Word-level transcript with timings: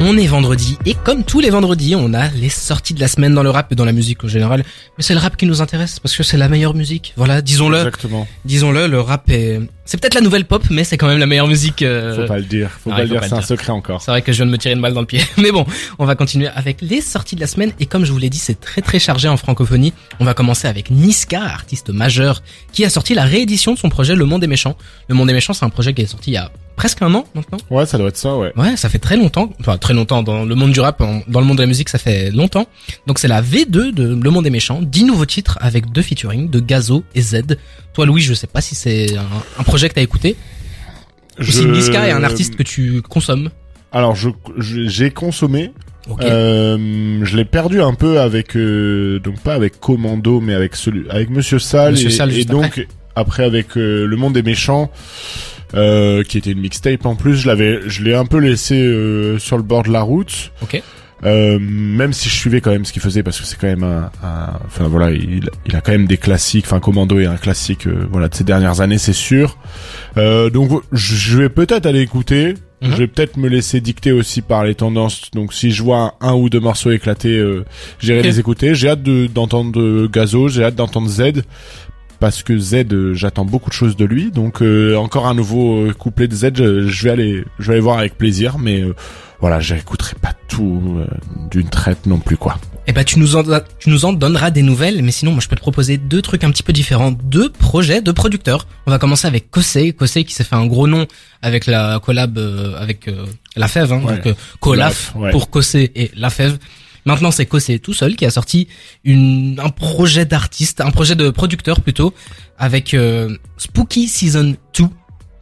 On 0.00 0.16
est 0.16 0.28
vendredi 0.28 0.78
et 0.86 0.94
comme 0.94 1.24
tous 1.24 1.40
les 1.40 1.50
vendredis, 1.50 1.96
on 1.96 2.14
a 2.14 2.28
les 2.28 2.48
sorties 2.50 2.94
de 2.94 3.00
la 3.00 3.08
semaine 3.08 3.34
dans 3.34 3.42
le 3.42 3.50
rap 3.50 3.72
et 3.72 3.74
dans 3.74 3.84
la 3.84 3.90
musique 3.92 4.22
en 4.22 4.28
général. 4.28 4.62
Mais 4.96 5.02
c'est 5.02 5.12
le 5.12 5.18
rap 5.18 5.36
qui 5.36 5.44
nous 5.44 5.60
intéresse 5.60 5.98
parce 5.98 6.16
que 6.16 6.22
c'est 6.22 6.36
la 6.36 6.48
meilleure 6.48 6.74
musique. 6.74 7.14
Voilà, 7.16 7.42
disons-le. 7.42 7.78
Exactement. 7.78 8.28
Disons-le, 8.44 8.86
le 8.86 9.00
rap 9.00 9.28
est 9.28 9.60
c'est 9.84 9.98
peut-être 10.00 10.14
la 10.14 10.20
nouvelle 10.20 10.44
pop 10.44 10.62
mais 10.70 10.84
c'est 10.84 10.96
quand 10.98 11.08
même 11.08 11.18
la 11.18 11.26
meilleure 11.26 11.48
musique. 11.48 11.82
euh, 11.82 12.14
Faut 12.22 12.28
pas 12.28 12.38
le 12.38 12.44
dire. 12.44 12.70
Faut 12.70 12.90
Ah, 12.92 12.96
pas 12.98 13.02
le 13.02 13.08
dire. 13.08 13.24
C'est 13.24 13.32
un 13.32 13.42
secret 13.42 13.72
encore. 13.72 14.00
C'est 14.00 14.12
vrai 14.12 14.22
que 14.22 14.30
je 14.30 14.36
viens 14.36 14.46
de 14.46 14.52
me 14.52 14.58
tirer 14.58 14.74
une 14.74 14.80
balle 14.80 14.94
dans 14.94 15.00
le 15.00 15.06
pied. 15.06 15.20
Mais 15.36 15.50
bon, 15.50 15.66
on 15.98 16.04
va 16.04 16.14
continuer 16.14 16.46
avec 16.54 16.80
les 16.80 17.00
sorties 17.00 17.34
de 17.34 17.40
la 17.40 17.48
semaine. 17.48 17.72
Et 17.80 17.86
comme 17.86 18.04
je 18.04 18.12
vous 18.12 18.18
l'ai 18.18 18.30
dit, 18.30 18.38
c'est 18.38 18.60
très 18.60 18.82
très 18.82 19.00
chargé 19.00 19.26
en 19.28 19.36
francophonie. 19.36 19.92
On 20.20 20.24
va 20.24 20.32
commencer 20.34 20.68
avec 20.68 20.92
Niska, 20.92 21.42
artiste 21.42 21.90
majeur, 21.90 22.42
qui 22.72 22.84
a 22.84 22.90
sorti 22.90 23.14
la 23.14 23.24
réédition 23.24 23.74
de 23.74 23.78
son 23.78 23.88
projet 23.88 24.14
Le 24.14 24.26
Monde 24.26 24.42
des 24.42 24.46
Méchants. 24.46 24.76
Le 25.08 25.16
Monde 25.16 25.26
des 25.26 25.34
Méchants, 25.34 25.54
c'est 25.54 25.64
un 25.64 25.70
projet 25.70 25.92
qui 25.92 26.02
est 26.02 26.06
sorti 26.06 26.30
il 26.30 26.34
y 26.34 26.36
a 26.36 26.52
presque 26.78 27.02
un 27.02 27.12
an 27.14 27.24
maintenant. 27.34 27.58
Ouais, 27.70 27.84
ça 27.84 27.98
doit 27.98 28.08
être 28.08 28.16
ça, 28.16 28.36
ouais. 28.36 28.52
Ouais, 28.56 28.76
ça 28.76 28.88
fait 28.88 28.98
très 29.00 29.16
longtemps. 29.16 29.50
Enfin, 29.60 29.76
très 29.76 29.92
longtemps 29.94 30.22
dans 30.22 30.44
le 30.44 30.54
monde 30.54 30.70
du 30.72 30.80
rap, 30.80 31.02
dans 31.28 31.40
le 31.40 31.46
monde 31.46 31.56
de 31.58 31.62
la 31.62 31.66
musique, 31.66 31.88
ça 31.90 31.98
fait 31.98 32.30
longtemps. 32.30 32.66
Donc 33.06 33.18
c'est 33.18 33.28
la 33.28 33.42
V2 33.42 33.92
de 33.92 34.18
Le 34.22 34.30
Monde 34.30 34.44
des 34.44 34.50
Méchants. 34.50 34.80
10 34.80 35.04
nouveaux 35.04 35.26
titres 35.26 35.58
avec 35.60 35.90
deux 35.92 36.02
featuring 36.02 36.48
de 36.48 36.60
Gazo 36.60 37.04
et 37.14 37.20
Z. 37.20 37.42
Toi, 37.92 38.06
Louis, 38.06 38.22
je 38.22 38.32
sais 38.32 38.46
pas 38.46 38.60
si 38.60 38.74
c'est 38.74 39.16
un, 39.16 39.26
un 39.58 39.62
projet 39.64 39.88
que 39.88 39.94
t'as 39.94 40.02
écouté. 40.02 40.36
Ou 41.40 41.44
si 41.44 41.64
Niska 41.66 42.08
est 42.08 42.12
un 42.12 42.24
artiste 42.24 42.56
que 42.56 42.62
tu 42.62 43.02
consommes. 43.02 43.50
Alors, 43.92 44.14
je 44.16 44.30
je- 44.56 44.86
j'ai 44.88 45.10
consommé. 45.10 45.72
Ok. 46.08 46.22
Euh, 46.22 47.20
je 47.22 47.36
l'ai 47.36 47.44
perdu 47.44 47.82
un 47.82 47.92
peu 47.94 48.20
avec 48.20 48.56
euh, 48.56 49.18
donc 49.20 49.40
pas 49.40 49.54
avec 49.54 49.78
Commando, 49.78 50.40
mais 50.40 50.54
avec 50.54 50.74
celui 50.74 51.08
avec 51.10 51.28
Monsieur 51.30 51.58
Sal 51.58 51.92
Monsieur 51.92 52.10
et, 52.30 52.40
et 52.40 52.44
donc 52.44 52.86
après, 53.14 53.44
avec 53.44 53.76
euh, 53.76 54.06
Le 54.06 54.16
Monde 54.16 54.32
des 54.34 54.42
méchants. 54.42 54.90
Euh, 55.74 56.22
qui 56.22 56.38
était 56.38 56.52
une 56.52 56.60
mixtape 56.60 57.04
en 57.04 57.14
plus, 57.14 57.36
je 57.36 57.46
l'avais, 57.46 57.80
je 57.86 58.02
l'ai 58.02 58.14
un 58.14 58.24
peu 58.24 58.38
laissé 58.38 58.74
euh, 58.76 59.38
sur 59.38 59.56
le 59.58 59.62
bord 59.62 59.82
de 59.82 59.90
la 59.92 60.00
route. 60.00 60.50
Ok. 60.62 60.82
Euh, 61.24 61.58
même 61.60 62.12
si 62.12 62.28
je 62.28 62.34
suivais 62.34 62.60
quand 62.60 62.70
même 62.70 62.84
ce 62.84 62.92
qu'il 62.92 63.02
faisait 63.02 63.24
parce 63.24 63.40
que 63.40 63.44
c'est 63.46 63.58
quand 63.58 63.66
même 63.66 63.82
un, 63.82 64.08
un- 64.22 64.52
enfin 64.66 64.86
voilà 64.86 65.10
il, 65.10 65.50
il 65.66 65.74
a 65.74 65.80
quand 65.80 65.90
même 65.90 66.06
des 66.06 66.16
classiques 66.16 66.64
enfin 66.64 66.78
Commando 66.78 67.18
est 67.18 67.26
un 67.26 67.36
classique 67.36 67.88
euh, 67.88 68.06
voilà 68.08 68.28
de 68.28 68.36
ces 68.36 68.44
dernières 68.44 68.80
années 68.80 68.98
c'est 68.98 69.12
sûr. 69.12 69.58
Euh, 70.16 70.48
donc 70.48 70.70
je 70.92 71.38
vais 71.38 71.48
peut-être 71.48 71.86
aller 71.86 72.00
écouter. 72.02 72.54
Mhm. 72.80 72.90
je 72.92 72.96
vais 72.98 73.06
peut-être 73.08 73.36
me 73.36 73.48
laisser 73.48 73.80
dicter 73.80 74.12
aussi 74.12 74.40
par 74.42 74.62
les 74.64 74.76
tendances. 74.76 75.32
Donc 75.34 75.52
si 75.52 75.72
je 75.72 75.82
vois 75.82 76.14
un, 76.20 76.34
ou 76.34 76.48
deux 76.48 76.60
morceaux 76.60 76.92
éclatés 76.92 77.36
euh, 77.36 77.64
j'irai 77.98 78.22
les 78.22 78.38
écouter. 78.38 78.76
J'ai 78.76 78.88
hâte 78.90 79.02
de- 79.02 79.26
d'entendre 79.26 79.80
euh, 79.80 80.08
Gazo. 80.08 80.46
J'ai 80.46 80.62
hâte 80.62 80.76
d'entendre 80.76 81.08
Z 81.08 81.42
parce 82.20 82.42
que 82.42 82.58
Z 82.58 82.74
euh, 82.92 83.14
j'attends 83.14 83.44
beaucoup 83.44 83.70
de 83.70 83.74
choses 83.74 83.96
de 83.96 84.04
lui 84.04 84.30
donc 84.30 84.60
euh, 84.62 84.96
encore 84.96 85.26
un 85.26 85.34
nouveau 85.34 85.86
euh, 85.86 85.92
couplet 85.92 86.28
de 86.28 86.34
Z 86.34 86.50
je, 86.56 86.86
je 86.88 87.04
vais 87.04 87.10
aller 87.10 87.44
je 87.58 87.66
vais 87.66 87.72
aller 87.74 87.80
voir 87.80 87.98
avec 87.98 88.16
plaisir 88.18 88.58
mais 88.58 88.80
euh, 88.82 88.94
voilà, 89.40 89.60
j'écouterai 89.60 90.16
pas 90.20 90.32
tout 90.48 90.96
euh, 90.98 91.06
d'une 91.52 91.68
traite 91.68 92.06
non 92.06 92.18
plus 92.18 92.36
quoi. 92.36 92.58
Eh 92.88 92.92
ben, 92.92 93.04
tu 93.04 93.20
nous 93.20 93.36
en, 93.36 93.44
tu 93.78 93.88
nous 93.88 94.04
en 94.04 94.12
donneras 94.12 94.50
des 94.50 94.62
nouvelles, 94.62 95.00
mais 95.04 95.12
sinon, 95.12 95.30
moi, 95.30 95.40
je 95.40 95.46
peux 95.46 95.54
te 95.54 95.60
proposer 95.60 95.96
deux 95.96 96.22
trucs 96.22 96.42
un 96.42 96.50
petit 96.50 96.64
peu 96.64 96.72
différents, 96.72 97.12
deux 97.12 97.48
projets, 97.48 98.00
deux 98.02 98.12
producteurs. 98.14 98.66
On 98.86 98.90
va 98.90 98.98
commencer 98.98 99.28
avec 99.28 99.48
Kosei, 99.52 99.92
Kosei 99.92 100.24
qui 100.24 100.34
s'est 100.34 100.42
fait 100.42 100.56
un 100.56 100.66
gros 100.66 100.88
nom 100.88 101.06
avec 101.40 101.66
la 101.66 102.00
collab 102.02 102.36
euh, 102.36 102.76
avec 102.80 103.06
euh, 103.06 103.26
La 103.54 103.68
Fève, 103.68 103.92
hein, 103.92 104.00
Ouais. 104.04 104.16
donc 104.16 104.26
euh, 104.26 104.34
Ouais. 105.14 105.30
pour 105.30 105.50
Kosei 105.50 105.92
et 105.94 106.10
La 106.16 106.30
Fève. 106.30 106.58
Maintenant, 107.08 107.30
c'est 107.30 107.46
Kosei 107.46 107.78
tout 107.78 107.94
seul 107.94 108.16
qui 108.16 108.26
a 108.26 108.30
sorti 108.30 108.68
une, 109.02 109.58
un 109.64 109.70
projet 109.70 110.26
d'artiste, 110.26 110.82
un 110.82 110.90
projet 110.90 111.14
de 111.16 111.30
producteur 111.30 111.80
plutôt, 111.80 112.12
avec 112.58 112.92
euh, 112.92 113.34
Spooky 113.56 114.08
Season 114.08 114.54
2. 114.78 114.84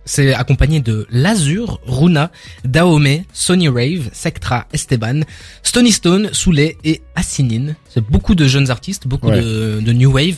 C'est 0.05 0.33
accompagné 0.33 0.79
de 0.79 1.09
Lazur, 1.11 1.81
Runa, 1.87 2.31
Daome, 2.65 3.25
Sony 3.33 3.69
Rave, 3.69 4.09
Sectra, 4.13 4.69
Esteban, 4.73 5.23
Stony 5.65 5.91
Stone, 5.91 6.31
Souley 6.33 6.77
et 6.85 7.03
Assinin. 7.17 7.75
C'est 7.89 8.05
beaucoup 8.09 8.37
de 8.37 8.47
jeunes 8.47 8.71
artistes, 8.71 9.09
beaucoup 9.09 9.27
Ouais. 9.29 9.41
de, 9.43 9.81
de 9.81 9.93
new 9.93 10.13
wave. 10.13 10.37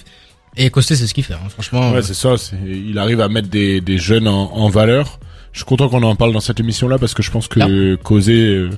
Et 0.56 0.71
Costé, 0.71 0.97
c'est 0.97 1.06
ce 1.06 1.12
qu'il 1.12 1.25
fait, 1.25 1.34
hein, 1.34 1.51
franchement. 1.51 1.93
Ouais, 1.93 2.00
c'est 2.00 2.15
ça. 2.15 2.38
c'est- 2.38 2.56
Il 2.67 2.99
arrive 2.99 3.21
à 3.21 3.28
mettre 3.28 3.49
des, 3.49 3.83
des 3.83 3.99
jeunes 3.99 4.27
en, 4.27 4.50
en 4.55 4.71
valeur. 4.71 5.21
Je 5.53 5.59
suis 5.59 5.67
content 5.67 5.91
qu'on 5.91 6.03
en 6.03 6.17
parle 6.17 6.33
dans 6.33 6.41
cette 6.41 6.61
émission-là 6.61 6.99
parce 6.99 7.12
que 7.12 7.22
je 7.22 7.31
pense 7.31 7.47
que 7.49 7.97
Causé 7.97 8.33
euh, 8.55 8.71
a 8.71 8.77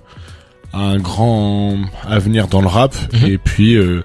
un 0.72 0.98
grand 0.98 1.76
avenir 2.08 2.48
dans 2.48 2.60
le 2.62 2.69
rap. 2.69 2.94
Mhm. 3.12 3.26
Et 3.26 3.38
puis 3.38 3.75
euh, 3.75 4.03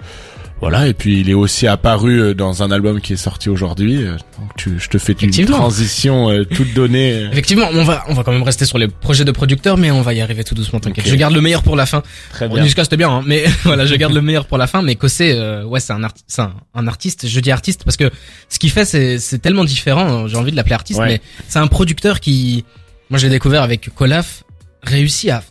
voilà. 0.62 0.88
Et 0.88 0.94
puis 0.94 1.20
il 1.20 1.30
est 1.30 1.34
aussi 1.36 1.68
apparu 1.68 2.20
euh, 2.20 2.34
dans 2.34 2.64
un 2.64 2.72
album 2.72 3.02
qui 3.02 3.14
est 3.14 3.18
sorti 3.18 3.50
aujourd'hui. 3.50 4.04
Euh, 4.04 4.14
Donc 4.40 4.50
tu, 4.58 4.80
je 4.80 4.90
te 4.90 4.98
fais 4.98 5.12
une 5.14 5.46
transition 5.46 6.30
euh, 6.32 6.44
toute 6.46 6.74
donnée. 6.74 7.24
Effectivement, 7.32 7.68
on 7.74 7.84
va, 7.84 8.04
on 8.08 8.14
va 8.14 8.24
quand 8.24 8.32
même 8.32 8.42
rester 8.42 8.66
sur 8.66 8.78
les 8.78 8.88
projets 8.88 9.26
de 9.26 9.32
producteurs, 9.32 9.78
mais 9.78 9.92
on 9.92 10.02
va 10.02 10.14
y 10.14 10.22
arriver 10.22 10.44
tout 10.44 10.56
doucement, 10.56 10.80
t'inquiète. 10.80 11.08
Je 11.08 11.16
garde 11.16 11.34
le 11.34 11.42
meilleur 11.42 11.62
pour 11.62 11.76
la 11.76 11.86
fin. 11.86 12.02
Très 12.32 12.48
Bon, 12.48 12.60
Niska, 12.60 12.84
c'était 12.84 12.98
bien, 12.98 13.10
hein, 13.12 13.22
mais 13.28 13.44
voilà, 13.64 13.86
je 13.86 13.94
garde 13.96 14.14
le 14.14 14.22
meilleur 14.22 14.46
pour 14.48 14.58
la 14.58 14.66
fin. 14.66 14.82
Mais 14.82 14.96
Kossé, 14.96 15.34
euh, 15.34 15.64
ouais, 15.66 15.80
c'est 15.82 15.94
un, 15.94 16.00
c'est 16.26 16.42
un, 16.42 16.54
un 16.74 16.88
artiste. 16.88 17.28
Je 17.28 17.40
dis 17.42 17.52
artiste 17.52 17.84
parce 17.84 17.98
que 17.98 18.10
ce 18.50 18.58
qu'il 18.58 18.72
fait, 18.72 18.86
c'est, 18.86 19.20
c'est 19.20 19.40
tellement 19.40 19.66
différent. 19.66 20.08
hein, 20.24 20.28
J'ai 20.28 20.38
envie 20.38 20.52
de 20.52 20.56
l'appeler 20.56 20.76
artiste, 20.76 21.00
Ouais. 21.00 21.08
mais 21.08 21.22
c'est 21.50 21.60
un 21.60 21.68
producteur 21.68 22.20
qui, 22.22 22.64
moi, 23.10 23.20
je 23.20 23.26
l'ai 23.28 23.32
découvert 23.32 23.62
avec 23.62 23.94
Colaf, 23.94 24.44
réussit 24.84 25.30
à, 25.30 25.44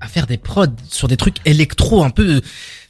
à 0.00 0.06
faire 0.08 0.26
des 0.26 0.38
prods 0.38 0.66
sur 0.88 1.08
des 1.08 1.16
trucs 1.16 1.36
électro 1.44 2.02
un 2.02 2.10
peu. 2.10 2.40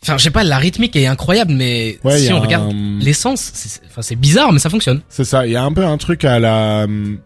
Enfin, 0.03 0.16
je 0.16 0.22
sais 0.22 0.31
pas, 0.31 0.44
la 0.44 0.59
rythmique 0.59 0.94
est 0.97 1.06
incroyable, 1.06 1.53
mais 1.53 1.98
Ouais, 2.04 2.19
si 2.19 2.32
on 2.32 2.41
regarde 2.41 2.72
un- 2.72 2.98
l'essence, 3.00 3.50
c'est, 3.53 3.81
enfin, 3.88 4.03
c'est 4.03 4.16
bizarre, 4.16 4.53
mais 4.53 4.59
ça 4.60 4.71
fonctionne. 4.71 5.00
C'est 5.09 5.25
ça. 5.25 5.47
Il 5.47 5.53
y 5.53 5.56
a 5.56 5.62
un 5.65 5.72
peu 5.72 5.84
un 5.84 5.99
truc 5.99 6.25
à 6.25 6.38
la, 6.38 6.84
hum, 6.84 7.19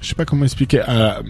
je 0.00 0.08
sais 0.08 0.14
pas 0.14 0.24
comment 0.24 0.44
expliquer, 0.44 0.80
à- 0.80 1.22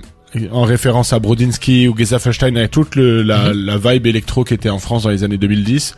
en 0.53 0.63
référence 0.65 1.13
à 1.15 1.19
Brodinski 1.19 1.89
ou 1.89 1.97
Geza 1.97 2.19
Feinstein 2.19 2.57
avec 2.59 2.71
toute 2.71 2.95
le, 2.97 3.23
la, 3.23 3.55
Mhm. 3.55 3.65
la 3.65 3.79
vibe 3.79 4.07
électro 4.07 4.45
qui 4.45 4.53
était 4.55 4.69
en 4.69 4.79
France 4.79 5.05
dans 5.05 5.11
les 5.11 5.25
années 5.25 5.39
2010. 5.39 5.95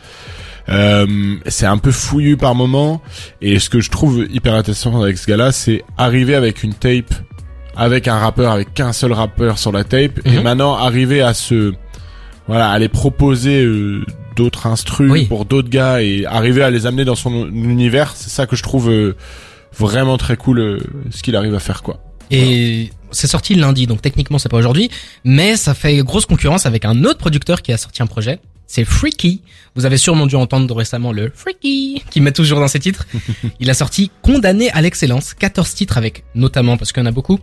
Euh, 0.69 1.35
c'est 1.47 1.65
un 1.65 1.77
peu 1.79 1.91
fouillu 1.91 2.37
par 2.37 2.53
moment 2.55 3.01
et 3.41 3.59
ce 3.59 3.69
que 3.69 3.79
je 3.81 3.89
trouve 3.89 4.25
hyper 4.29 4.53
intéressant 4.53 5.01
avec 5.01 5.17
ce 5.17 5.25
gars-là, 5.27 5.51
c'est 5.51 5.83
arriver 5.97 6.35
avec 6.35 6.63
une 6.63 6.73
tape, 6.75 7.13
avec 7.75 8.07
un 8.07 8.19
rappeur, 8.19 8.51
avec 8.51 8.73
qu'un 8.73 8.93
seul 8.93 9.11
rappeur 9.13 9.57
sur 9.57 9.71
la 9.71 9.83
tape 9.83 10.19
et 10.25 10.37
Mhm. 10.37 10.43
maintenant 10.43 10.75
arriver 10.75 11.21
à 11.21 11.33
se, 11.33 11.73
voilà, 12.49 12.77
les 12.79 12.89
proposer 12.89 13.61
euh, 13.63 14.03
d'autres 14.35 14.65
instrus 14.65 15.11
Oui. 15.11 15.25
pour 15.25 15.45
d'autres 15.45 15.69
gars 15.69 16.01
et 16.01 16.25
arriver 16.25 16.63
à 16.63 16.71
les 16.71 16.87
amener 16.87 17.05
dans 17.05 17.13
son 17.15 17.47
univers. 17.49 18.13
C'est 18.15 18.29
ça 18.31 18.47
que 18.47 18.55
je 18.55 18.63
trouve 18.63 18.89
euh, 18.89 19.15
vraiment 19.77 20.17
très 20.17 20.35
cool 20.35 20.59
euh, 20.59 20.79
ce 21.11 21.21
qu'il 21.21 21.35
arrive 21.35 21.53
à 21.53 21.59
faire 21.59 21.83
quoi. 21.83 22.01
Et 22.31 22.89
c'est 23.11 23.27
sorti 23.27 23.53
lundi, 23.53 23.85
donc 23.85 24.01
techniquement 24.01 24.39
c'est 24.39 24.49
pas 24.49 24.57
aujourd'hui, 24.57 24.89
mais 25.23 25.55
ça 25.57 25.73
fait 25.75 25.97
grosse 26.03 26.25
concurrence 26.25 26.65
avec 26.65 26.85
un 26.85 27.03
autre 27.03 27.19
producteur 27.19 27.61
qui 27.61 27.71
a 27.71 27.77
sorti 27.77 28.01
un 28.01 28.07
projet. 28.07 28.39
C'est 28.65 28.85
Freaky. 28.85 29.41
Vous 29.75 29.85
avez 29.85 29.97
sûrement 29.97 30.27
dû 30.27 30.35
entendre 30.35 30.75
récemment 30.75 31.11
le 31.11 31.31
Freaky 31.33 32.03
qui 32.11 32.21
met 32.21 32.31
toujours 32.31 32.59
dans 32.59 32.67
ses 32.67 32.79
titres. 32.79 33.07
Il 33.59 33.69
a 33.69 33.73
sorti 33.73 34.11
Condamné 34.21 34.69
à 34.71 34.81
l'excellence, 34.81 35.33
14 35.33 35.73
titres 35.73 35.97
avec 35.97 36.23
notamment 36.35 36.77
parce 36.77 36.91
qu'il 36.91 37.01
y 37.01 37.05
en 37.05 37.09
a 37.09 37.11
beaucoup. 37.11 37.39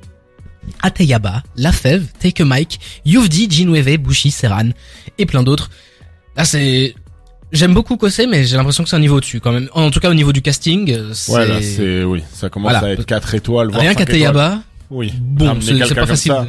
Ateyaba, 0.82 1.42
La 1.56 1.72
Fève, 1.72 2.04
Take 2.20 2.42
a 2.42 2.46
Mike, 2.46 2.78
Youvdi, 3.04 3.48
Jinweve, 3.50 3.98
Bushi, 3.98 4.30
Serran 4.30 4.70
et 5.18 5.26
plein 5.26 5.42
d'autres. 5.42 5.70
Là 6.36 6.44
c'est 6.44 6.94
J'aime 7.52 7.74
beaucoup 7.74 7.96
Kossé, 7.96 8.26
mais 8.26 8.44
j'ai 8.44 8.56
l'impression 8.56 8.82
que 8.82 8.90
c'est 8.90 8.96
un 8.96 9.00
niveau 9.00 9.16
au-dessus 9.18 9.38
quand 9.40 9.52
même. 9.52 9.68
En 9.72 9.90
tout 9.90 10.00
cas 10.00 10.10
au 10.10 10.14
niveau 10.14 10.32
du 10.32 10.42
casting, 10.42 10.90
euh, 10.92 11.10
c'est 11.14 11.32
Ouais, 11.32 11.46
là, 11.46 11.62
c'est 11.62 12.02
oui, 12.02 12.22
ça 12.32 12.48
commence 12.50 12.72
Voilà. 12.72 12.88
à 12.88 12.90
être 12.90 13.06
4 13.06 13.34
étoiles. 13.36 13.68
voire 13.68 13.82
rien 13.82 13.94
qu'Ateyaba. 13.94 14.62
Oui. 14.90 15.12
Bon, 15.18 15.46
Ramener 15.46 15.84
c'est 15.86 15.94
pas 15.94 16.06
facile. 16.06 16.32
ça. 16.32 16.46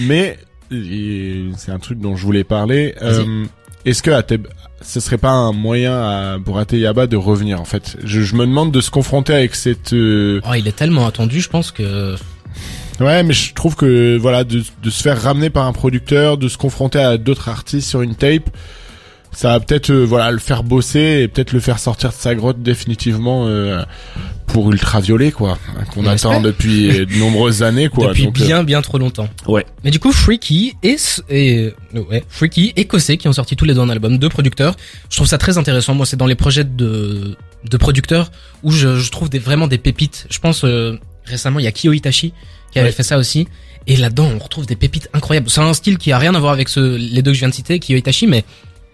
Mais 0.00 0.38
c'est 0.70 1.70
un 1.70 1.78
truc 1.78 2.00
dont 2.00 2.16
je 2.16 2.22
voulais 2.24 2.44
parler. 2.44 2.94
Euh, 3.02 3.44
Est-ce 3.84 4.02
que 4.02 4.10
Ateb, 4.10 4.46
ce 4.82 5.00
serait 5.00 5.18
pas 5.18 5.30
un 5.30 5.52
moyen 5.52 5.94
à, 5.94 6.38
pour 6.42 6.58
Ateyaba 6.58 7.06
de 7.06 7.16
revenir 7.16 7.60
en 7.60 7.64
fait? 7.64 7.96
Je, 8.04 8.22
je 8.22 8.34
me 8.34 8.46
demande 8.46 8.72
de 8.72 8.80
se 8.80 8.90
confronter 8.90 9.34
avec 9.34 9.54
cette. 9.54 9.92
euh, 9.92 10.40
Oh, 10.48 10.54
il 10.54 10.66
est 10.66 10.76
tellement 10.76 11.06
attendu, 11.06 11.40
je 11.40 11.48
pense 11.50 11.70
que 11.72 12.16
Ouais, 13.00 13.22
mais 13.22 13.32
je 13.34 13.54
trouve 13.54 13.76
que 13.76 14.16
voilà, 14.16 14.44
de, 14.44 14.62
de 14.82 14.90
se 14.90 15.02
faire 15.02 15.20
ramener 15.20 15.50
par 15.50 15.66
un 15.66 15.72
producteur, 15.72 16.36
de 16.36 16.48
se 16.48 16.58
confronter 16.58 16.98
à 16.98 17.16
d'autres 17.16 17.48
artistes 17.48 17.88
sur 17.88 18.02
une 18.02 18.14
tape, 18.14 18.50
ça 19.32 19.50
va 19.50 19.60
peut-être 19.60 19.90
euh, 19.90 20.04
voilà 20.04 20.30
le 20.30 20.38
faire 20.38 20.64
bosser 20.64 21.20
et 21.22 21.28
peut-être 21.28 21.52
le 21.52 21.60
faire 21.60 21.78
sortir 21.78 22.10
de 22.10 22.14
sa 22.14 22.34
grotte 22.34 22.62
définitivement 22.62 23.46
euh, 23.46 23.82
pour 24.48 24.72
Ultraviolet 24.72 25.30
quoi, 25.30 25.58
qu'on 25.92 26.04
On 26.04 26.06
attend 26.06 26.40
depuis 26.40 26.88
de 27.06 27.18
nombreuses 27.18 27.62
années 27.62 27.88
quoi. 27.88 28.08
depuis 28.08 28.24
Donc, 28.24 28.40
euh, 28.40 28.46
bien 28.46 28.64
bien 28.64 28.82
trop 28.82 28.98
longtemps. 28.98 29.28
Ouais. 29.46 29.64
Mais 29.84 29.90
du 29.90 30.00
coup, 30.00 30.12
Freaky 30.12 30.74
et, 30.82 30.96
et 31.28 31.72
euh, 31.94 32.02
ouais, 32.10 32.24
Freaky 32.28 32.72
et 32.76 32.86
Kossé 32.86 33.16
qui 33.16 33.28
ont 33.28 33.32
sorti 33.32 33.54
tous 33.54 33.64
les 33.64 33.74
deux 33.74 33.80
un 33.80 33.90
album, 33.90 34.18
deux 34.18 34.30
producteurs. 34.30 34.74
Je 35.10 35.16
trouve 35.16 35.28
ça 35.28 35.38
très 35.38 35.58
intéressant. 35.58 35.94
Moi, 35.94 36.06
c'est 36.06 36.16
dans 36.16 36.26
les 36.26 36.34
projets 36.34 36.64
de 36.64 37.36
de 37.64 37.76
producteurs 37.76 38.30
où 38.62 38.70
je, 38.70 38.96
je 38.96 39.10
trouve 39.10 39.28
des 39.28 39.38
vraiment 39.38 39.66
des 39.68 39.78
pépites. 39.78 40.26
Je 40.30 40.38
pense 40.38 40.64
euh, 40.64 40.98
récemment 41.24 41.58
il 41.58 41.64
y 41.64 41.68
a 41.68 41.72
Kyo 41.72 41.92
Itachi 41.92 42.32
qui 42.70 42.78
avait 42.78 42.88
Ouais. 42.88 42.92
fait 42.92 43.02
ça 43.02 43.18
aussi. 43.18 43.48
Et 43.86 43.96
là-dedans, 43.96 44.30
on 44.34 44.38
retrouve 44.38 44.66
des 44.66 44.76
pépites 44.76 45.08
incroyables. 45.14 45.48
C'est 45.48 45.60
un 45.62 45.72
style 45.72 45.96
qui 45.96 46.12
a 46.12 46.18
rien 46.18 46.34
à 46.34 46.38
voir 46.38 46.52
avec 46.52 46.68
ce, 46.68 46.96
les 46.96 47.22
deux 47.22 47.30
que 47.30 47.34
je 47.34 47.40
viens 47.40 47.48
de 47.48 47.54
citer, 47.54 47.78
Kyo 47.80 47.96
Itachi, 47.96 48.26
mais 48.26 48.44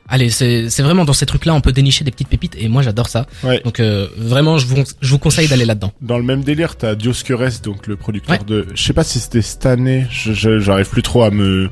allez, 0.08 0.30
c'est 0.30 0.68
c'est 0.70 0.82
vraiment 0.82 1.04
dans 1.04 1.12
ces 1.12 1.26
trucs-là, 1.26 1.54
on 1.54 1.60
peut 1.60 1.72
dénicher 1.72 2.04
des 2.04 2.10
petites 2.10 2.28
pépites 2.28 2.56
et 2.58 2.68
moi 2.68 2.82
j'adore 2.82 3.08
ça. 3.08 3.26
Ouais. 3.42 3.60
Donc 3.64 3.80
euh, 3.80 4.06
vraiment, 4.16 4.58
je 4.58 4.66
vous 4.66 4.76
je 5.00 5.08
vous 5.10 5.18
conseille 5.18 5.48
d'aller 5.48 5.64
là-dedans. 5.64 5.92
Dans 6.00 6.16
le 6.18 6.24
même 6.24 6.42
délire, 6.42 6.76
t'as 6.76 6.94
Dioscures, 6.94 7.42
donc 7.62 7.86
le 7.86 7.96
producteur 7.96 8.36
Ouais. 8.38 8.44
de, 8.46 8.66
je 8.74 8.82
sais 8.82 8.92
pas 8.92 9.04
si 9.04 9.18
c'était 9.20 9.42
cette 9.42 9.66
année, 9.66 10.06
j'arrive 10.10 10.88
plus 10.88 11.02
trop 11.02 11.22
à 11.22 11.30
me, 11.30 11.68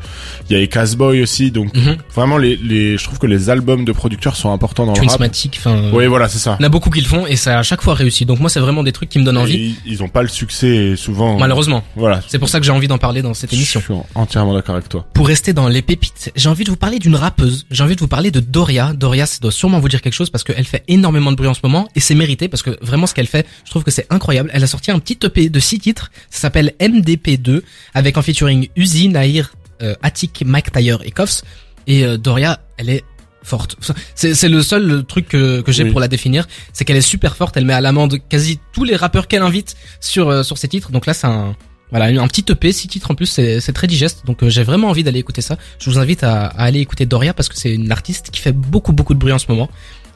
il 0.51 0.59
y 0.59 0.63
a 0.63 0.67
Casboy 0.67 1.23
aussi, 1.23 1.51
donc 1.51 1.75
Mhm. 1.77 1.97
vraiment 2.15 2.37
les, 2.39 2.57
les, 2.57 2.99
je 2.99 3.05
trouve 3.05 3.19
que 3.19 3.27
les 3.27 3.51
albums 3.51 3.85
de 3.85 3.93
producteurs 3.93 4.37
sont 4.37 4.53
importants 4.53 4.87
dans 4.87 4.93
le 4.95 5.01
rap. 5.09 5.21
Enfin, 5.57 5.91
Oui, 5.93 6.07
voilà, 6.07 6.29
c'est 6.29 6.39
ça. 6.39 6.57
il 6.59 6.63
y 6.63 6.65
en 6.65 6.69
a 6.69 6.71
beaucoup 6.71 6.91
qui 6.91 7.01
le 7.01 7.07
font 7.07 7.27
et 7.27 7.37
ça 7.37 7.57
a 7.57 7.59
à 7.61 7.63
chaque 7.63 7.83
fois 7.83 7.95
réussi. 7.95 8.25
Donc 8.27 8.41
moi, 8.41 8.51
c'est 8.51 8.61
vraiment 8.61 8.83
des 8.83 8.93
trucs 8.93 9.09
qui 9.09 9.19
me 9.19 9.25
donnent 9.25 9.39
envie. 9.39 9.55
Et 9.57 9.75
ils 9.87 10.03
ont 10.03 10.09
pas 10.09 10.23
le 10.23 10.29
succès 10.29 10.95
souvent. 10.97 11.39
Malheureusement, 11.39 11.83
Voilà. 11.97 12.21
c'est 12.29 12.39
pour 12.39 12.49
ça 12.49 12.59
que 12.61 12.67
j'ai 12.67 12.73
envie 12.73 12.89
d'en 12.89 12.99
parler 12.99 13.23
dans 13.23 13.35
cette 13.35 13.53
émission. 13.53 13.81
Je 13.81 13.85
suis 13.87 13.95
entièrement 14.15 14.55
d'accord 14.55 14.75
avec 14.77 14.89
toi. 14.89 15.07
Pour 15.15 15.27
rester 15.29 15.53
dans 15.53 15.69
les 15.69 15.83
pépites, 15.83 16.33
j'ai 16.37 16.49
envie 16.49 16.65
de 16.65 16.71
vous 16.71 16.77
parler 16.77 16.99
d'une 16.99 17.17
rappeuse. 17.17 17.67
J'ai 17.71 17.83
envie 17.83 17.95
de 17.97 18.01
vous 18.01 18.09
parler 18.09 18.22
de 18.31 18.41
Doria. 18.41 18.93
Doria, 18.93 19.27
ça 19.27 19.39
doit 19.41 19.53
sûrement 19.53 19.81
vous 19.81 19.89
dire 19.89 20.01
quelque 20.03 20.13
chose 20.15 20.31
parce 20.31 20.45
qu'elle 20.45 20.65
fait 20.65 20.85
énormément 20.89 21.31
de 21.33 21.37
bruit 21.37 21.49
en 21.49 21.55
ce 21.55 21.61
moment 21.63 21.89
et 21.97 22.01
c'est 22.01 22.15
mérité 22.15 22.49
parce 22.49 22.63
que 22.63 22.79
vraiment 22.83 23.07
ce 23.07 23.15
qu'elle 23.15 23.27
fait, 23.27 23.47
je 23.65 23.71
trouve 23.71 23.85
que 23.85 23.91
c'est 23.91 24.07
incroyable. 24.11 24.51
Elle 24.53 24.63
a 24.65 24.67
sorti 24.67 24.91
un 24.91 24.99
petit 24.99 25.19
EP 25.25 25.49
de 25.49 25.61
6 25.61 25.79
titres. 25.81 26.11
Ça 26.31 26.41
s'appelle 26.41 26.73
MDP2 26.81 27.63
avec 27.95 28.17
en 28.17 28.23
featuring 28.23 28.69
Uzi, 28.77 29.09
Nahir, 29.09 29.55
euh, 29.83 29.95
Attic, 30.03 30.43
Mike 30.47 30.73
Tyre 30.73 31.01
et 31.05 31.11
Koffs. 31.11 31.43
Et 31.87 32.05
euh, 32.05 32.17
Doria, 32.17 32.61
elle 32.77 32.91
est 32.91 33.05
forte. 33.43 33.77
C'est 34.15 34.35
c'est 34.35 34.49
le 34.49 34.63
seul 34.63 35.05
truc 35.05 35.29
que, 35.29 35.61
que 35.63 35.73
j'ai 35.73 35.83
Oui. 35.83 35.91
pour 35.91 35.99
la 36.01 36.07
définir, 36.09 36.47
c'est 36.73 36.85
qu'elle 36.85 36.97
est 36.97 37.01
super 37.01 37.35
forte. 37.37 37.57
Elle 37.57 37.65
met 37.65 37.73
à 37.73 37.81
l'amende 37.81 38.19
quasi 38.29 38.61
tous 38.73 38.85
les 38.85 38.95
rappeurs 38.95 39.27
qu'elle 39.27 39.43
invite 39.43 39.75
sur 40.01 40.29
euh, 40.29 40.43
sur 40.45 40.59
ses 40.59 40.69
titres. 40.69 40.93
Donc 40.93 41.07
là, 41.07 41.15
c'est 41.15 41.27
un 41.27 41.57
voilà 41.93 42.07
un 42.07 42.27
petit 42.27 42.45
EP, 42.51 42.73
six 42.73 42.89
titres 42.89 43.11
en 43.11 43.15
plus, 43.15 43.27
c'est 43.27 43.73
très 43.73 43.87
digeste. 43.87 44.23
Donc 44.25 44.43
euh, 44.43 44.49
j'ai 44.49 44.63
vraiment 44.63 44.89
envie 44.89 45.05
d'aller 45.05 45.19
écouter 45.19 45.43
ça. 45.43 45.59
Je 45.79 45.91
vous 45.91 45.99
invite 45.99 46.25
à, 46.25 46.47
aller 46.47 46.81
écouter 46.81 47.05
Doria 47.05 47.35
parce 47.35 47.51
que 47.51 47.57
c'est 47.57 47.75
une 47.75 47.93
artiste 47.93 48.31
qui 48.31 48.41
fait 48.41 48.53
beaucoup 48.53 48.93
beaucoup 48.93 49.13
de 49.13 49.19
bruit 49.19 49.33
en 49.33 49.39
ce 49.39 49.47
moment. 49.49 49.69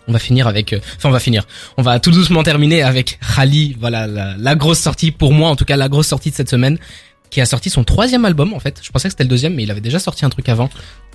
On 0.09 0.13
va 0.13 0.19
finir 0.19 0.47
avec, 0.47 0.73
euh, 0.73 0.81
enfin 0.97 1.11
on 1.11 1.13
va 1.13 1.21
finir. 1.21 1.47
On 1.77 1.83
va 1.83 2.01
tout 2.01 2.11
doucement 2.11 2.43
terminer 2.43 2.83
avec 2.83 3.19
Khali. 3.37 3.77
Voilà 3.79 4.07
la, 4.07 4.37
la 4.39 4.55
grosse 4.55 4.79
sortie 4.79 5.11
pour 5.11 5.33
moi, 5.33 5.51
en 5.51 5.57
tout 5.57 5.67
cas 5.67 5.77
la 5.77 5.91
grosse 5.91 6.07
sortie 6.07 6.31
de 6.31 6.35
cette 6.35 6.49
semaine, 6.49 6.79
qui 7.29 7.43
a 7.43 7.47
sorti 7.47 7.69
son 7.69 7.85
troisième 7.85 8.25
album 8.25 8.55
en 8.55 8.61
fait. 8.61 8.81
Je 8.83 8.91
pensais 8.91 9.09
que 9.09 9.13
c'était 9.13 9.25
le 9.25 9.29
deuxième, 9.31 9.55
mais 9.55 9.65
il 9.65 9.71
avait 9.71 9.83
déjà 9.83 9.99
sorti 9.99 10.25
un 10.25 10.31
truc 10.31 10.49
avant. 10.49 10.71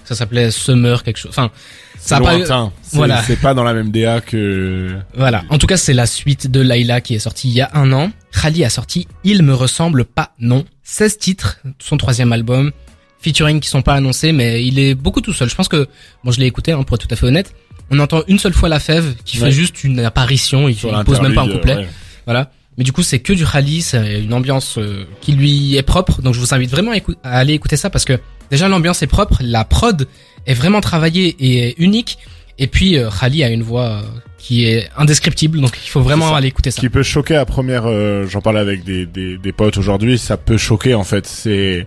Ça 0.05 0.15
s'appelait 0.15 0.51
Summer 0.51 1.03
quelque 1.03 1.17
chose. 1.17 1.31
Enfin, 1.31 1.51
ça 1.97 2.17
a 2.17 2.21
pas 2.21 2.71
Voilà. 2.93 3.21
C'est 3.23 3.39
pas 3.39 3.53
dans 3.53 3.63
la 3.63 3.73
même 3.73 3.91
DA 3.91 4.19
que, 4.21 4.89
Voilà. 5.15 5.43
En 5.49 5.57
tout 5.57 5.67
cas, 5.67 5.77
c'est 5.77 5.93
la 5.93 6.05
suite 6.05 6.49
de 6.49 6.59
Layla 6.59 7.01
qui 7.01 7.15
est 7.15 7.19
sortie 7.19 7.49
il 7.49 7.53
y 7.53 7.61
a 7.61 7.69
un 7.73 7.91
an. 7.93 8.11
Khali 8.41 8.63
a 8.65 8.69
sorti 8.69 9.07
Il 9.23 9.43
me 9.43 9.53
ressemble 9.53 10.05
pas, 10.05 10.33
non. 10.39 10.65
16 10.83 11.17
titres, 11.17 11.59
son 11.79 11.97
troisième 11.97 12.33
album. 12.33 12.71
Featuring 13.19 13.59
qui 13.59 13.69
sont 13.69 13.83
pas 13.83 13.93
annoncés, 13.93 14.31
mais 14.31 14.65
il 14.65 14.79
est 14.79 14.95
beaucoup 14.95 15.21
tout 15.21 15.31
seul. 15.33 15.47
Je 15.47 15.53
pense 15.55 15.67
que, 15.67 15.87
bon, 16.23 16.31
je 16.31 16.39
l'ai 16.39 16.47
écouté, 16.47 16.71
hein, 16.71 16.81
pour 16.83 16.95
être 16.95 17.07
tout 17.07 17.13
à 17.13 17.15
fait 17.15 17.27
honnête. 17.27 17.53
On 17.91 17.99
entend 17.99 18.23
une 18.27 18.39
seule 18.39 18.53
fois 18.53 18.67
la 18.67 18.79
fève 18.79 19.13
qui 19.25 19.37
Ouais. 19.37 19.45
fait 19.45 19.51
juste 19.51 19.83
une 19.83 19.99
apparition. 19.99 20.67
Il, 20.67 20.75
il 20.75 21.03
pose 21.05 21.21
même 21.21 21.35
pas 21.35 21.41
un 21.43 21.47
couplet. 21.49 21.75
ouais. 21.75 21.87
Voilà. 22.25 22.51
Mais 22.77 22.83
du 22.83 22.91
coup, 22.93 23.03
c'est 23.03 23.19
que 23.19 23.33
du 23.33 23.45
Khali, 23.45 23.81
c'est 23.83 24.21
une 24.21 24.33
ambiance 24.33 24.77
euh, 24.79 25.03
qui 25.19 25.33
lui 25.33 25.75
est 25.75 25.83
propre. 25.83 26.21
Donc, 26.23 26.33
je 26.33 26.39
vous 26.39 26.53
invite 26.53 26.71
vraiment 26.71 26.91
à 27.23 27.37
aller 27.37 27.53
écouter 27.53 27.75
ça 27.75 27.89
parce 27.91 28.05
que 28.05 28.17
déjà 28.51 28.67
l'ambiance 28.67 29.01
est 29.01 29.07
propre, 29.07 29.39
la 29.41 29.65
prod 29.65 30.07
est 30.45 30.53
vraiment 30.53 30.81
travaillée 30.81 31.35
et 31.39 31.69
est 31.69 31.75
unique. 31.79 32.17
Et 32.59 32.67
puis, 32.67 32.97
euh, 32.97 33.09
Khali 33.09 33.43
a 33.43 33.49
une 33.49 33.63
voix 33.63 33.85
euh, 33.85 34.01
qui 34.37 34.65
est 34.65 34.87
indescriptible, 34.97 35.59
donc 35.61 35.71
il 35.83 35.89
faut 35.89 36.01
vraiment 36.01 36.35
aller 36.35 36.49
écouter 36.49 36.69
ça. 36.69 36.79
qui 36.79 36.89
peut 36.89 37.01
choquer 37.03 37.35
à 37.35 37.45
première 37.45 37.83
euh, 37.85 38.27
j'en 38.27 38.41
parlais 38.41 38.59
avec 38.59 38.83
des, 38.83 39.05
des, 39.05 39.37
des 39.37 39.51
potes 39.51 39.77
aujourd'hui 39.77 40.17
ça 40.17 40.35
peut 40.35 40.57
choquer 40.57 40.93
en 40.95 41.03
fait 41.03 41.27
c'est 41.27 41.85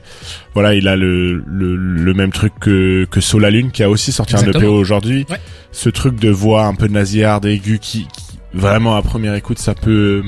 voilà 0.54 0.74
il 0.74 0.86
a 0.88 0.94
le, 0.96 1.42
le, 1.46 1.74
le 1.76 2.14
même 2.14 2.30
truc 2.30 2.52
que 2.60 3.06
que 3.10 3.20
Solalune 3.20 3.72
qui 3.72 3.82
a 3.82 3.90
aussi 3.90 4.12
sorti 4.12 4.34
un 4.36 4.38
Exactement. 4.38 4.64
EP 4.64 4.72
aujourd'hui 4.72 5.26
Ouais. 5.30 5.40
ce 5.72 5.88
truc 5.90 6.14
de 6.20 6.30
voix 6.30 6.64
un 6.66 6.74
peu 6.76 6.86
nasillarde 6.86 7.44
aigu 7.46 7.80
qui, 7.80 8.02
qui 8.06 8.38
vraiment 8.52 8.94
à 8.96 9.02
première 9.02 9.34
écoute 9.34 9.58
ça 9.58 9.74
peut 9.74 10.22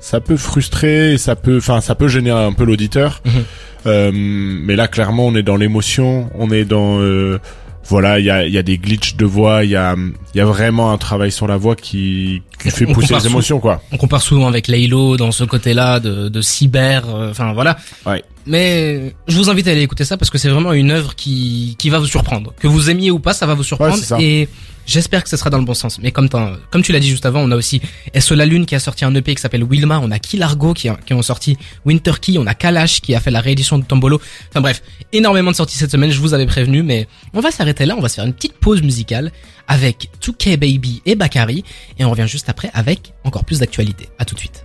ça 0.00 0.20
peut 0.20 0.38
frustrer 0.38 1.18
ça 1.18 1.36
peut 1.36 1.58
enfin 1.58 1.82
ça 1.82 1.94
peut 1.94 2.08
gêner 2.08 2.30
un 2.30 2.52
peu 2.54 2.64
l'auditeur 2.64 3.20
Mhm. 3.26 3.44
Euh, 3.86 4.10
mais 4.12 4.74
là 4.76 4.88
clairement 4.88 5.26
on 5.26 5.34
est 5.36 5.42
dans 5.42 5.56
l'émotion 5.56 6.28
on 6.34 6.50
est 6.50 6.64
dans 6.64 6.98
euh, 7.00 7.38
voilà 7.84 8.18
il 8.18 8.24
y 8.24 8.30
a, 8.30 8.46
y 8.46 8.58
a 8.58 8.62
des 8.62 8.76
glitches 8.76 9.16
de 9.16 9.24
voix 9.24 9.64
il 9.64 9.70
y 9.70 9.76
a 9.76 9.94
il 10.34 10.38
y 10.38 10.40
a 10.40 10.44
vraiment 10.44 10.90
un 10.90 10.98
travail 10.98 11.30
sur 11.30 11.46
la 11.46 11.56
voix 11.56 11.76
qui 11.76 12.42
fait 12.58 12.86
on 12.86 12.92
pousser 12.92 13.08
compare 13.08 13.20
les 13.22 13.26
émotions 13.30 13.60
quoi 13.60 13.82
On 13.92 13.96
compare 13.96 14.22
souvent 14.22 14.46
avec 14.48 14.66
Laylo 14.68 15.16
dans 15.16 15.32
ce 15.32 15.44
côté-là 15.44 16.00
de, 16.00 16.28
de 16.28 16.40
cyber, 16.42 17.04
euh, 17.08 17.30
enfin 17.30 17.52
voilà. 17.52 17.76
Ouais. 18.06 18.22
Mais 18.46 19.14
je 19.28 19.36
vous 19.36 19.50
invite 19.50 19.68
à 19.68 19.72
aller 19.72 19.82
écouter 19.82 20.04
ça 20.04 20.16
parce 20.16 20.30
que 20.30 20.38
c'est 20.38 20.48
vraiment 20.48 20.72
une 20.72 20.90
œuvre 20.90 21.14
qui, 21.14 21.76
qui 21.78 21.90
va 21.90 21.98
vous 21.98 22.06
surprendre. 22.06 22.54
Que 22.58 22.66
vous 22.66 22.88
aimiez 22.90 23.10
ou 23.10 23.18
pas, 23.18 23.34
ça 23.34 23.46
va 23.46 23.54
vous 23.54 23.62
surprendre. 23.62 23.94
Ouais, 24.12 24.24
et 24.24 24.48
j'espère 24.86 25.22
que 25.22 25.28
ce 25.28 25.36
sera 25.36 25.50
dans 25.50 25.58
le 25.58 25.64
bon 25.66 25.74
sens. 25.74 25.98
Mais 26.00 26.12
comme, 26.12 26.30
comme 26.30 26.82
tu 26.82 26.92
l'as 26.92 26.98
dit 27.00 27.10
juste 27.10 27.26
avant, 27.26 27.40
on 27.40 27.50
a 27.50 27.56
aussi 27.56 27.82
SO 28.18 28.34
La 28.34 28.46
Lune 28.46 28.64
qui 28.64 28.74
a 28.74 28.80
sorti 28.80 29.04
un 29.04 29.14
EP 29.14 29.34
qui 29.34 29.42
s'appelle 29.42 29.64
Wilma. 29.64 30.00
On 30.02 30.10
a 30.10 30.18
Kilargo 30.18 30.72
qui, 30.72 30.88
a- 30.88 30.96
qui 31.04 31.12
ont 31.12 31.20
sorti 31.20 31.58
Winter 31.84 32.12
Key. 32.22 32.38
On 32.38 32.46
a 32.46 32.54
Kalash 32.54 33.02
qui 33.02 33.14
a 33.14 33.20
fait 33.20 33.30
la 33.30 33.40
réédition 33.42 33.76
de 33.78 33.84
Tombolo. 33.84 34.18
Enfin 34.50 34.62
bref, 34.62 34.82
énormément 35.12 35.50
de 35.50 35.56
sorties 35.56 35.76
cette 35.76 35.90
semaine. 35.92 36.10
Je 36.10 36.20
vous 36.20 36.32
avais 36.32 36.46
prévenu, 36.46 36.82
mais 36.82 37.06
on 37.34 37.40
va 37.40 37.50
s'arrêter 37.50 37.84
là. 37.84 37.96
On 37.98 38.00
va 38.00 38.08
se 38.08 38.14
faire 38.14 38.24
une 38.24 38.32
petite 38.32 38.54
pause 38.54 38.80
musicale 38.82 39.30
avec 39.68 40.10
2K 40.22 40.56
Baby 40.56 41.02
et 41.06 41.14
Bakari. 41.14 41.62
Et 41.98 42.04
on 42.04 42.10
revient 42.10 42.26
juste 42.26 42.48
après 42.48 42.70
avec 42.74 43.12
encore 43.24 43.44
plus 43.44 43.60
d'actualité. 43.60 44.08
À 44.18 44.24
tout 44.24 44.34
de 44.34 44.40
suite. 44.40 44.64